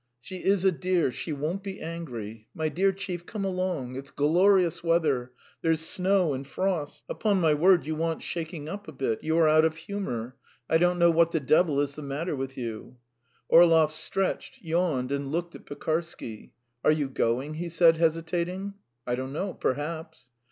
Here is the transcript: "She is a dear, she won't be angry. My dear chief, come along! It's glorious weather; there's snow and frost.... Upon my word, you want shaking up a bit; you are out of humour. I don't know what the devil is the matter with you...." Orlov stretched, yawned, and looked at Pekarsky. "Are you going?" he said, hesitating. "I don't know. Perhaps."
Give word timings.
"She 0.19 0.37
is 0.37 0.65
a 0.65 0.71
dear, 0.71 1.11
she 1.11 1.31
won't 1.31 1.61
be 1.61 1.79
angry. 1.79 2.47
My 2.55 2.69
dear 2.69 2.91
chief, 2.91 3.23
come 3.27 3.45
along! 3.45 3.95
It's 3.95 4.09
glorious 4.09 4.83
weather; 4.83 5.31
there's 5.61 5.79
snow 5.79 6.33
and 6.33 6.47
frost.... 6.47 7.03
Upon 7.07 7.39
my 7.39 7.53
word, 7.53 7.85
you 7.85 7.95
want 7.95 8.23
shaking 8.23 8.67
up 8.67 8.87
a 8.87 8.91
bit; 8.93 9.23
you 9.23 9.37
are 9.37 9.47
out 9.47 9.63
of 9.63 9.75
humour. 9.75 10.35
I 10.67 10.79
don't 10.79 10.97
know 10.97 11.11
what 11.11 11.29
the 11.29 11.39
devil 11.39 11.79
is 11.79 11.93
the 11.93 12.01
matter 12.01 12.35
with 12.35 12.57
you...." 12.57 12.97
Orlov 13.47 13.93
stretched, 13.93 14.63
yawned, 14.63 15.11
and 15.11 15.27
looked 15.31 15.53
at 15.53 15.67
Pekarsky. 15.67 16.53
"Are 16.83 16.91
you 16.91 17.07
going?" 17.07 17.53
he 17.53 17.69
said, 17.69 17.97
hesitating. 17.97 18.73
"I 19.05 19.13
don't 19.13 19.31
know. 19.33 19.53
Perhaps." 19.53 20.31